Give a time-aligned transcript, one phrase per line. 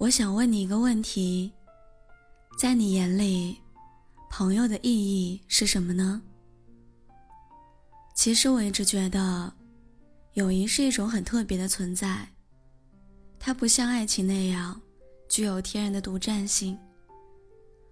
[0.00, 1.52] 我想问你一个问题，
[2.58, 3.60] 在你眼里，
[4.30, 6.22] 朋友的意义是什么呢？
[8.14, 9.52] 其实我一直觉得，
[10.32, 12.26] 友谊是一种很特别的存在，
[13.38, 14.80] 它不像爱情那样
[15.28, 16.78] 具有天然的独占性。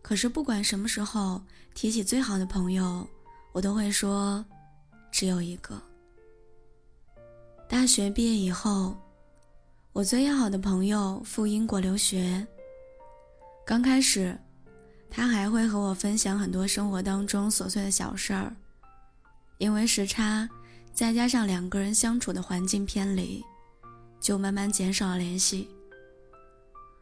[0.00, 1.42] 可是不管什么时候
[1.74, 3.06] 提起最好的朋友，
[3.52, 4.42] 我都会说，
[5.12, 5.78] 只有一个。
[7.68, 8.96] 大学毕业以后，
[9.92, 12.46] 我最要好的朋友赴英国留学。
[13.66, 14.38] 刚开始，
[15.10, 18.54] 他还会和我分享很多生活当中琐碎的小事儿。
[19.58, 20.48] 因为时差，
[20.92, 23.44] 再加上两个人相处的环境偏离，
[24.20, 25.68] 就慢慢减少了联系。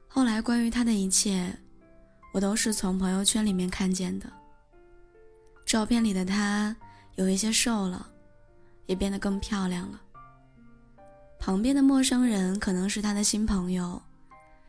[0.08, 1.54] 后来，关于他的一切，
[2.32, 4.26] 我都是从朋友圈里面看见的。
[5.66, 6.74] 照片里的他
[7.16, 8.10] 有一些瘦了，
[8.86, 10.00] 也变得更漂亮了。
[11.38, 14.00] 旁边的陌生人可能是他的新朋友，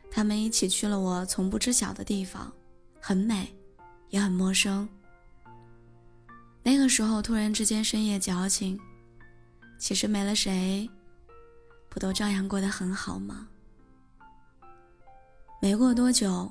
[0.10, 2.52] 他们一起去了我从不知晓的地方，
[3.02, 3.54] 很美，
[4.10, 4.88] 也很陌生。
[6.64, 8.80] 那个时候突然之间深夜矫情，
[9.78, 10.90] 其实没了谁，
[11.90, 13.48] 不都照样过得很好吗？
[15.62, 16.50] 没过多久，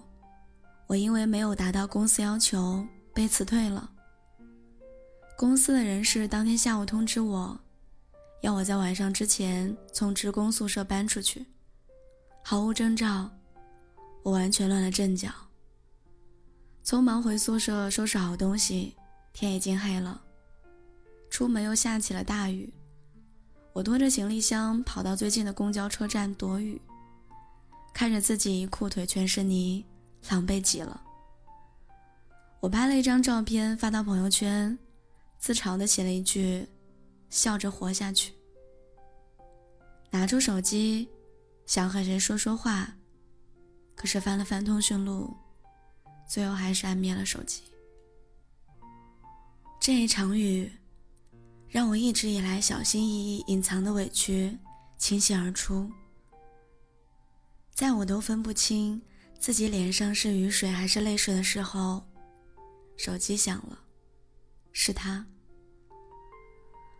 [0.86, 3.90] 我因为没有达到公司要求被辞退了。
[5.36, 7.58] 公司的人事当天下午通知我。
[8.40, 11.44] 要我在晚上之前从职工宿舍搬出去，
[12.44, 13.28] 毫无征兆，
[14.22, 15.28] 我完全乱了阵脚。
[16.84, 18.94] 匆忙回宿舍收拾好东西，
[19.32, 20.22] 天已经黑了。
[21.28, 22.72] 出门又下起了大雨，
[23.72, 26.80] 我拖着行李箱跑到最近的公交车站躲雨，
[27.92, 29.84] 看着自己裤腿全是泥，
[30.30, 31.02] 狼狈极了。
[32.60, 34.78] 我拍了一张照片发到朋友圈，
[35.38, 36.66] 自嘲的写了一句。
[37.30, 38.32] 笑着活下去。
[40.10, 41.08] 拿出手机，
[41.66, 42.96] 想和谁说说话，
[43.94, 45.36] 可是翻了翻通讯录，
[46.28, 47.62] 最后还是按灭了手机。
[49.80, 50.70] 这一场雨，
[51.68, 54.58] 让我一直以来小心翼翼隐藏的委屈
[54.96, 55.90] 倾泻而出。
[57.74, 59.00] 在我都分不清
[59.38, 62.02] 自己脸上是雨水还是泪水的时候，
[62.96, 63.78] 手机响了，
[64.72, 65.24] 是他。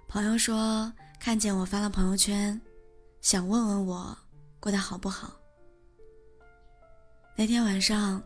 [0.09, 2.59] 朋友说看见我发了朋友圈，
[3.21, 4.17] 想问问我
[4.59, 5.39] 过得好不好。
[7.37, 8.23] 那天晚上，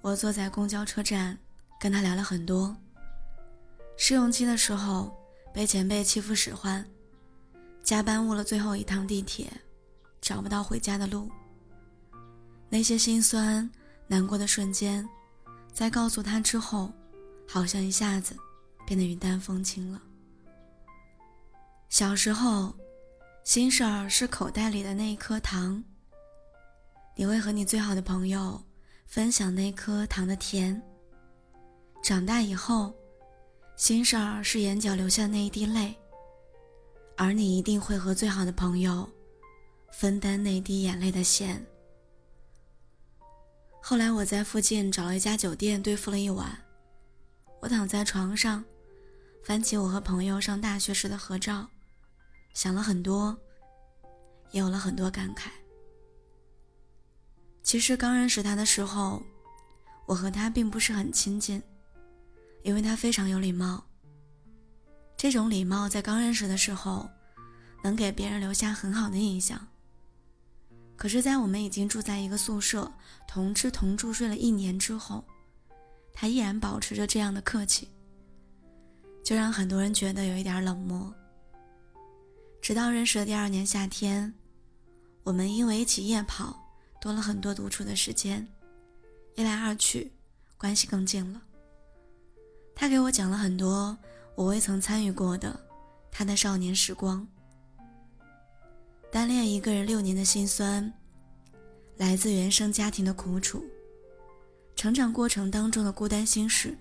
[0.00, 1.38] 我坐在公交车站，
[1.78, 2.76] 跟他聊了很多。
[3.96, 5.16] 试用期的时候
[5.54, 6.84] 被前辈欺负使唤，
[7.84, 9.48] 加班误了最后一趟地铁，
[10.20, 11.30] 找不到回家的路。
[12.68, 13.70] 那些心酸
[14.08, 15.08] 难过的瞬间，
[15.72, 16.92] 在告诉他之后，
[17.46, 18.36] 好像一下子
[18.84, 20.02] 变得云淡风轻了。
[21.92, 22.74] 小时候，
[23.44, 25.84] 心事儿是口袋里的那一颗糖。
[27.14, 28.58] 你会和你最好的朋友
[29.06, 30.82] 分享那颗糖的甜。
[32.02, 32.94] 长大以后，
[33.76, 35.94] 心事儿是眼角流下的那一滴泪，
[37.18, 39.06] 而你一定会和最好的朋友
[39.92, 41.62] 分担那滴眼泪的咸。
[43.82, 46.58] 后来我在附近找了一家酒店对付了一晚，
[47.60, 48.64] 我躺在床上，
[49.44, 51.68] 翻起我和朋友上大学时的合照。
[52.54, 53.36] 想了很多，
[54.50, 55.48] 也有了很多感慨。
[57.62, 59.22] 其实刚认识他的时候，
[60.06, 61.62] 我和他并不是很亲近，
[62.62, 63.84] 因为他非常有礼貌。
[65.16, 67.08] 这种礼貌在刚认识的时候，
[67.82, 69.68] 能给别人留下很好的印象。
[70.96, 72.92] 可是，在我们已经住在一个宿舍，
[73.26, 75.24] 同吃同住睡了一年之后，
[76.12, 77.88] 他依然保持着这样的客气，
[79.24, 81.12] 就让很多人觉得有一点冷漠。
[82.62, 84.32] 直到认识的第二年夏天，
[85.24, 86.56] 我们因为一起夜跑，
[87.00, 88.46] 多了很多独处的时间，
[89.34, 90.12] 一来二去，
[90.56, 91.42] 关系更近了。
[92.72, 93.98] 他给我讲了很多
[94.36, 95.58] 我未曾参与过的
[96.08, 97.26] 他的少年时光。
[99.10, 100.90] 单恋一个人六年的辛酸，
[101.96, 103.64] 来自原生家庭的苦楚，
[104.76, 106.78] 成长过程当中的孤单心事，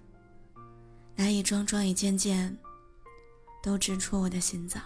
[1.15, 2.55] 那一桩桩一件件，
[3.63, 4.79] 都直戳我的心脏。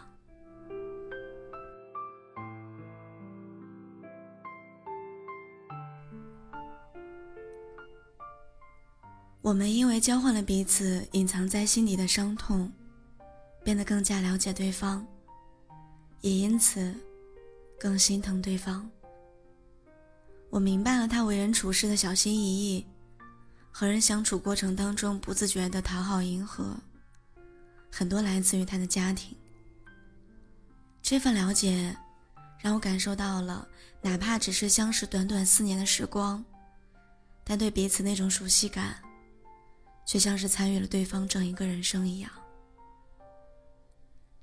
[9.46, 12.72] 我们因为交换了彼此隐藏在心底的伤痛，
[13.64, 15.06] 变得更加了解对方，
[16.22, 16.92] 也因此
[17.80, 18.90] 更心疼对方。
[20.50, 22.88] 我明白了他为人处事的小心翼翼，
[23.72, 26.76] 和人相处过程当中不自觉的讨好迎合，
[27.92, 29.38] 很多来自于他的家庭。
[31.04, 31.96] 这份了解，
[32.60, 33.68] 让我感受到了，
[34.02, 36.44] 哪怕只是相识短短四年的时光，
[37.44, 38.96] 但对彼此那种熟悉感，
[40.06, 42.32] 却像是参与了对方整一个人生一样。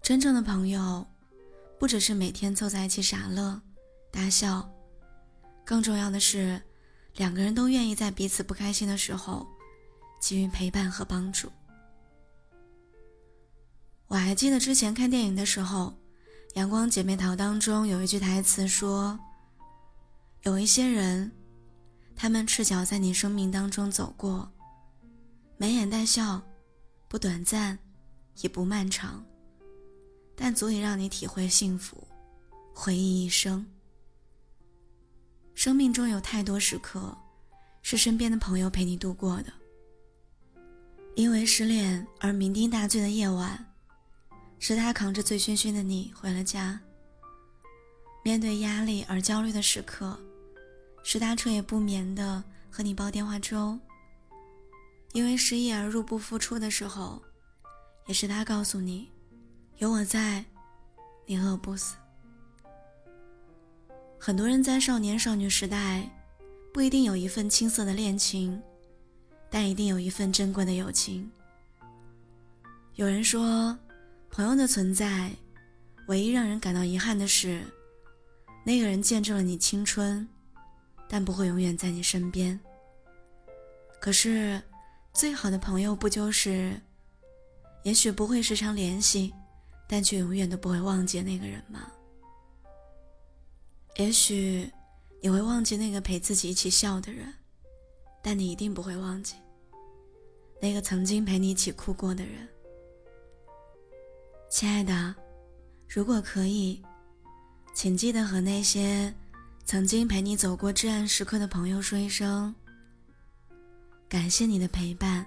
[0.03, 1.06] 真正的朋友，
[1.79, 3.62] 不只是每天凑在一起傻乐、
[4.11, 4.69] 大笑，
[5.64, 6.61] 更重要的是，
[7.17, 9.47] 两个人都愿意在彼此不开心的时候，
[10.20, 11.50] 给予陪伴和帮助。
[14.09, 15.94] 我还记得之前看电影的时候，
[16.56, 19.19] 《阳光姐妹淘》当中有一句台词说
[20.43, 21.32] ：“有一些人，
[22.14, 24.53] 他们赤脚在你生命当中走过，
[25.62, 26.43] 眉眼带笑，
[27.06, 27.79] 不短暂，
[28.41, 29.25] 也不漫长，
[30.35, 32.05] 但足以让你体会幸福，
[32.75, 33.64] 回忆一生。
[35.55, 37.17] 生命中有太多时刻，
[37.81, 39.53] 是身边的朋友陪你度过的。
[41.14, 43.64] 因为失恋而酩酊大醉的夜晚。”
[44.59, 46.81] 是他扛着醉醺醺的你回了家。
[48.25, 50.19] 面对压力而焦虑的时刻，
[51.05, 53.79] 是他彻夜不眠的和你煲电话粥。
[55.12, 57.23] 因为失意而入不敷出的时候，
[58.06, 59.11] 也是他告诉你，
[59.79, 60.44] 有我在，
[61.26, 61.97] 你饿不死。
[64.19, 66.11] 很多人在少年少女时代，
[66.73, 68.62] 不一定有一份青涩的恋情，
[69.50, 71.31] 但一定有一份珍贵的友情。
[72.97, 73.79] 有人说。
[74.35, 75.31] 朋友的存在，
[76.09, 77.62] 唯一让人感到遗憾的是，
[78.64, 80.26] 那个人见证了你青春，
[81.06, 82.59] 但不会永远在你身边。
[84.00, 84.59] 可是，
[85.12, 86.81] 最好的朋友不就是，
[87.82, 89.32] 也许不会时常联系，
[89.87, 91.87] 但却永远都不会忘记那个人吗？
[93.97, 94.70] 也许
[95.20, 97.32] 你会忘记那个陪自己一起笑的人，
[98.23, 99.35] 但你一定不会忘记
[100.61, 102.49] 那个曾经陪你一起哭过的人。
[104.49, 105.14] 亲爱的，
[105.87, 106.82] 如果可以，
[107.75, 109.14] 请记得和那些
[109.64, 112.55] 曾经陪你走过至暗时刻的朋友说一声
[114.12, 115.26] 感谢你的陪伴，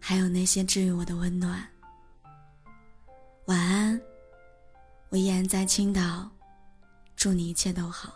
[0.00, 1.64] 还有那些治愈我的温暖。
[3.44, 4.00] 晚安，
[5.08, 6.28] 我依然在青岛，
[7.14, 8.12] 祝你一切都好。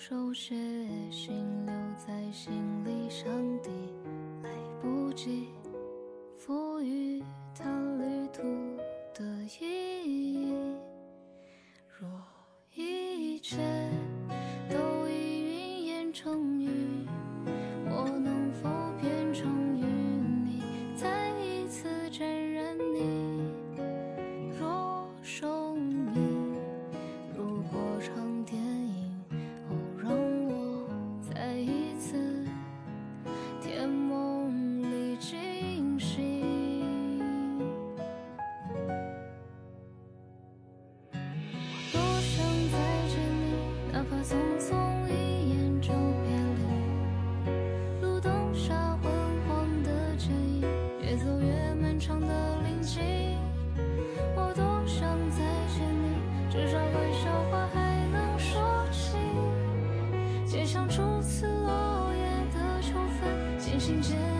[0.00, 0.54] 手写
[1.10, 1.36] 信
[1.66, 2.50] 留在行
[2.86, 3.30] 李箱
[3.62, 3.68] 底，
[4.42, 4.48] 来
[4.80, 5.48] 不及
[51.20, 53.02] 走越漫长的林径
[54.34, 55.36] 我多想再
[55.68, 56.16] 见你
[56.50, 59.18] 至少玩笑话还能说起
[60.46, 62.24] 街巷初次落叶
[62.54, 64.39] 的秋分渐行渐